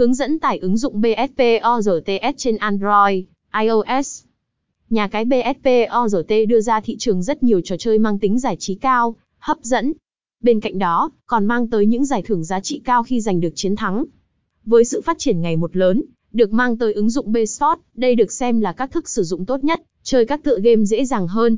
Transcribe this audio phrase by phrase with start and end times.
[0.00, 1.40] Hướng dẫn tải ứng dụng BSP
[1.76, 3.24] ORTS trên Android,
[3.60, 4.24] iOS.
[4.90, 5.68] Nhà cái BSP
[6.04, 9.58] ORT đưa ra thị trường rất nhiều trò chơi mang tính giải trí cao, hấp
[9.62, 9.92] dẫn.
[10.42, 13.52] Bên cạnh đó, còn mang tới những giải thưởng giá trị cao khi giành được
[13.54, 14.04] chiến thắng.
[14.64, 18.32] Với sự phát triển ngày một lớn, được mang tới ứng dụng BSport, đây được
[18.32, 21.56] xem là các thức sử dụng tốt nhất, chơi các tựa game dễ dàng hơn.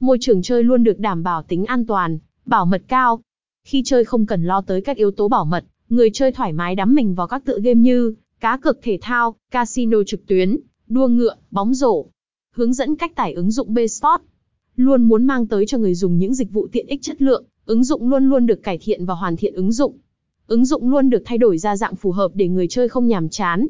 [0.00, 3.20] Môi trường chơi luôn được đảm bảo tính an toàn, bảo mật cao.
[3.64, 5.64] Khi chơi không cần lo tới các yếu tố bảo mật,
[5.94, 9.36] người chơi thoải mái đắm mình vào các tựa game như cá cược thể thao,
[9.50, 10.56] casino trực tuyến,
[10.88, 12.06] đua ngựa, bóng rổ.
[12.54, 14.22] Hướng dẫn cách tải ứng dụng BSport.
[14.76, 17.84] Luôn muốn mang tới cho người dùng những dịch vụ tiện ích chất lượng, ứng
[17.84, 19.98] dụng luôn luôn được cải thiện và hoàn thiện ứng dụng.
[20.46, 23.28] Ứng dụng luôn được thay đổi ra dạng phù hợp để người chơi không nhàm
[23.28, 23.66] chán.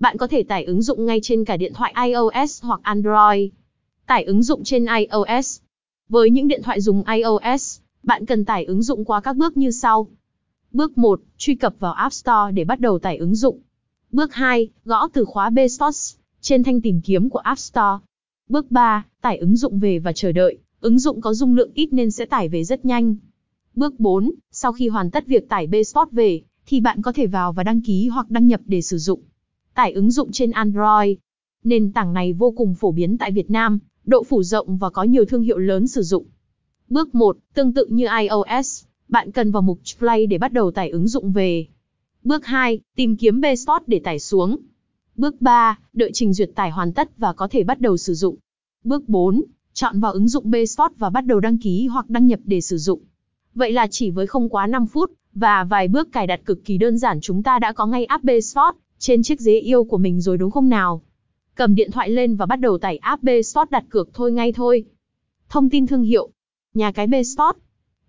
[0.00, 3.50] Bạn có thể tải ứng dụng ngay trên cả điện thoại iOS hoặc Android.
[4.06, 5.60] Tải ứng dụng trên iOS.
[6.08, 9.70] Với những điện thoại dùng iOS, bạn cần tải ứng dụng qua các bước như
[9.70, 10.08] sau.
[10.76, 13.58] Bước 1, truy cập vào App Store để bắt đầu tải ứng dụng.
[14.12, 18.04] Bước 2, gõ từ khóa BSports trên thanh tìm kiếm của App Store.
[18.48, 20.58] Bước 3, tải ứng dụng về và chờ đợi.
[20.80, 23.16] Ứng dụng có dung lượng ít nên sẽ tải về rất nhanh.
[23.74, 27.52] Bước 4, sau khi hoàn tất việc tải BSport về, thì bạn có thể vào
[27.52, 29.20] và đăng ký hoặc đăng nhập để sử dụng.
[29.74, 31.16] Tải ứng dụng trên Android.
[31.64, 35.02] Nền tảng này vô cùng phổ biến tại Việt Nam, độ phủ rộng và có
[35.02, 36.26] nhiều thương hiệu lớn sử dụng.
[36.88, 40.90] Bước 1, tương tự như iOS, bạn cần vào mục Play để bắt đầu tải
[40.90, 41.66] ứng dụng về.
[42.24, 44.56] Bước 2, tìm kiếm BSport để tải xuống.
[45.16, 48.36] Bước 3, đợi trình duyệt tải hoàn tất và có thể bắt đầu sử dụng.
[48.84, 52.40] Bước 4, chọn vào ứng dụng BSport và bắt đầu đăng ký hoặc đăng nhập
[52.44, 53.00] để sử dụng.
[53.54, 56.78] Vậy là chỉ với không quá 5 phút, và vài bước cài đặt cực kỳ
[56.78, 60.20] đơn giản chúng ta đã có ngay app BSport trên chiếc ghế yêu của mình
[60.20, 61.02] rồi đúng không nào?
[61.54, 64.84] Cầm điện thoại lên và bắt đầu tải app BSport đặt cược thôi ngay thôi.
[65.48, 66.30] Thông tin thương hiệu.
[66.74, 67.56] Nhà cái BSport.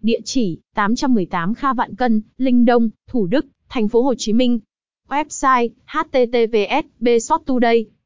[0.01, 4.59] Địa chỉ 818 Kha Vạn Cân, Linh Đông, Thủ Đức, thành phố Hồ Chí Minh.
[5.07, 7.63] Website https bsport